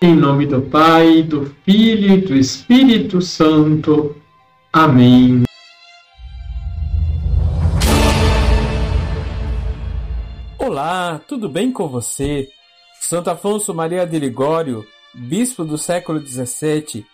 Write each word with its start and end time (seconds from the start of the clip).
Em 0.00 0.14
nome 0.14 0.46
do 0.46 0.62
Pai, 0.62 1.24
do 1.24 1.46
Filho 1.64 2.14
e 2.14 2.20
do 2.20 2.36
Espírito 2.36 3.20
Santo. 3.20 4.14
Amém. 4.72 5.42
Olá, 10.56 11.20
tudo 11.26 11.48
bem 11.48 11.72
com 11.72 11.88
você? 11.88 12.48
Santo 13.00 13.28
Afonso 13.30 13.74
Maria 13.74 14.06
de 14.06 14.20
Ligório, 14.20 14.86
bispo 15.12 15.64
do 15.64 15.76
século 15.76 16.24
XVII, 16.24 17.04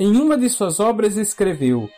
em 0.00 0.16
uma 0.16 0.36
de 0.36 0.48
suas 0.48 0.80
obras 0.80 1.16
escreveu: 1.16 1.88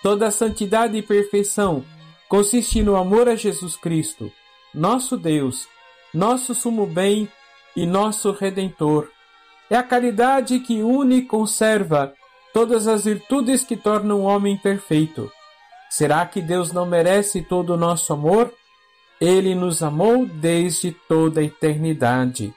Toda 0.00 0.30
santidade 0.30 0.96
e 0.96 1.02
perfeição 1.02 1.84
consiste 2.28 2.84
no 2.84 2.94
amor 2.94 3.28
a 3.28 3.34
Jesus 3.34 3.74
Cristo, 3.74 4.30
nosso 4.72 5.16
Deus, 5.16 5.66
nosso 6.14 6.54
sumo 6.54 6.86
bem 6.86 7.28
e 7.74 7.84
nosso 7.84 8.30
redentor. 8.30 9.08
É 9.70 9.76
a 9.76 9.82
caridade 9.82 10.60
que 10.60 10.82
une 10.82 11.16
e 11.16 11.24
conserva 11.24 12.12
todas 12.52 12.86
as 12.86 13.04
virtudes 13.04 13.64
que 13.64 13.76
tornam 13.76 14.20
o 14.20 14.24
homem 14.24 14.56
perfeito. 14.56 15.30
Será 15.90 16.24
que 16.26 16.40
Deus 16.40 16.72
não 16.72 16.86
merece 16.86 17.42
todo 17.42 17.74
o 17.74 17.76
nosso 17.76 18.12
amor? 18.12 18.52
Ele 19.20 19.54
nos 19.54 19.82
amou 19.82 20.26
desde 20.26 20.92
toda 21.08 21.40
a 21.40 21.44
eternidade. 21.44 22.54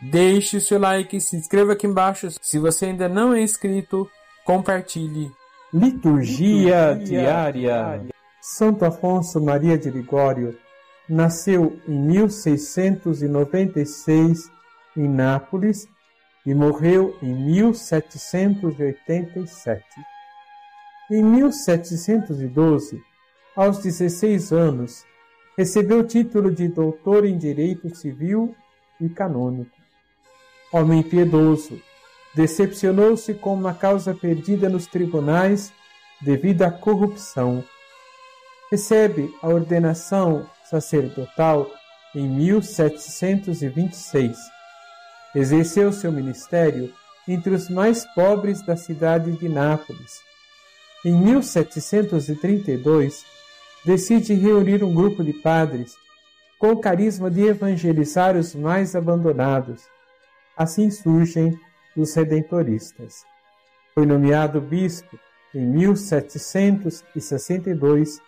Deixe 0.00 0.56
o 0.58 0.60
seu 0.60 0.78
like, 0.78 1.20
se 1.20 1.36
inscreva 1.36 1.72
aqui 1.72 1.86
embaixo. 1.86 2.28
Se 2.42 2.58
você 2.58 2.86
ainda 2.86 3.08
não 3.08 3.32
é 3.32 3.40
inscrito, 3.40 4.08
compartilhe. 4.44 5.30
Liturgia, 5.72 6.92
Liturgia 6.92 7.04
diária. 7.04 7.52
diária. 7.52 8.08
Santo 8.40 8.84
Afonso 8.84 9.40
Maria 9.42 9.78
de 9.78 9.90
Ligório 9.90 10.56
nasceu 11.08 11.80
em 11.88 11.98
1696 11.98 14.50
em 14.96 15.08
Nápoles 15.08 15.88
e 16.46 16.54
morreu 16.54 17.18
em 17.22 17.34
1787. 17.34 19.84
Em 21.10 21.22
1712, 21.22 23.02
aos 23.56 23.78
16 23.78 24.52
anos, 24.52 25.06
recebeu 25.56 26.00
o 26.00 26.04
título 26.04 26.50
de 26.50 26.68
doutor 26.68 27.24
em 27.24 27.38
Direito 27.38 27.94
Civil 27.94 28.54
e 29.00 29.08
Canônico. 29.08 29.70
Homem 30.72 31.02
piedoso, 31.02 31.80
decepcionou-se 32.34 33.32
com 33.34 33.54
uma 33.54 33.72
causa 33.72 34.12
perdida 34.14 34.68
nos 34.68 34.86
tribunais 34.86 35.72
devido 36.20 36.60
à 36.62 36.70
corrupção. 36.70 37.64
Recebe 38.70 39.34
a 39.40 39.48
ordenação 39.48 40.46
sacerdotal 40.64 41.70
em 42.14 42.28
1726. 42.28 44.36
Exerceu 45.34 45.92
seu 45.92 46.12
ministério 46.12 46.92
entre 47.26 47.54
os 47.54 47.68
mais 47.68 48.06
pobres 48.14 48.64
da 48.64 48.76
cidade 48.76 49.32
de 49.32 49.48
Nápoles. 49.48 50.22
Em 51.04 51.12
1732, 51.12 53.24
decide 53.84 54.34
reunir 54.34 54.84
um 54.84 54.94
grupo 54.94 55.24
de 55.24 55.32
padres 55.32 55.96
com 56.58 56.72
o 56.72 56.80
carisma 56.80 57.30
de 57.30 57.42
evangelizar 57.42 58.36
os 58.36 58.52
mais 58.54 58.96
abandonados. 58.96 59.82
Assim 60.56 60.90
surgem 60.90 61.58
os 61.96 62.14
redentoristas. 62.14 63.24
Foi 63.94 64.04
nomeado 64.06 64.60
bispo 64.60 65.18
em 65.54 65.64
1762 65.66 68.20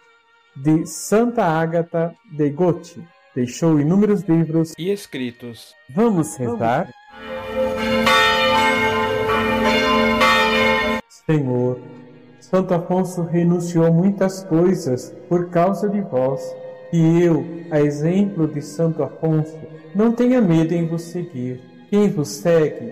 de 0.56 0.86
Santa 0.86 1.44
Ágata 1.44 2.14
de 2.30 2.48
Gotti. 2.50 3.02
Deixou 3.36 3.78
inúmeros 3.78 4.22
livros 4.22 4.72
e 4.78 4.90
escritos. 4.90 5.74
Vamos 5.90 6.34
rezar? 6.36 6.88
Senhor, 11.26 11.78
Santo 12.40 12.72
Afonso 12.72 13.24
renunciou 13.24 13.92
muitas 13.92 14.42
coisas 14.42 15.14
por 15.28 15.50
causa 15.50 15.86
de 15.86 16.00
vós, 16.00 16.40
e 16.90 17.20
eu, 17.20 17.44
a 17.70 17.78
exemplo 17.78 18.48
de 18.48 18.62
Santo 18.62 19.02
Afonso, 19.02 19.58
não 19.94 20.12
tenha 20.12 20.40
medo 20.40 20.72
em 20.72 20.86
vos 20.86 21.02
seguir. 21.02 21.60
Quem 21.90 22.08
vos 22.08 22.28
segue 22.28 22.90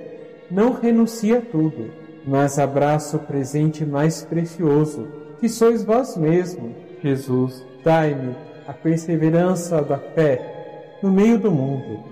não 0.51 0.75
renuncia 0.75 1.39
a 1.39 1.41
tudo, 1.41 1.91
mas 2.27 2.59
abraça 2.59 3.17
o 3.17 3.21
presente 3.21 3.83
mais 3.83 4.23
precioso, 4.23 5.09
que 5.41 5.49
sois 5.49 5.83
vós 5.83 6.19
mesmo. 6.19 6.75
Jesus, 7.03 7.65
dai-me 7.83 8.54
a 8.67 8.73
perseverança 8.73 9.83
da 9.83 9.99
fé 9.99 10.99
no 11.03 11.11
meio 11.11 11.39
do 11.39 11.51
mundo, 11.51 12.05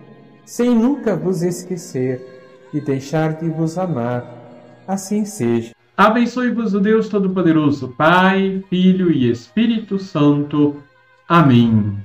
sem 0.44 0.70
nunca 0.70 1.16
vos 1.16 1.42
esquecer 1.42 2.20
e 2.72 2.80
deixar 2.80 3.34
de 3.34 3.48
vos 3.48 3.78
amar. 3.78 4.24
Assim 4.86 5.24
seja. 5.24 5.72
Abençoe-vos 5.96 6.74
o 6.74 6.80
Deus 6.80 7.08
Todo-Poderoso, 7.08 7.94
Pai, 7.96 8.62
Filho 8.68 9.10
e 9.10 9.30
Espírito 9.30 9.98
Santo. 9.98 10.76
Amém. 11.28 11.96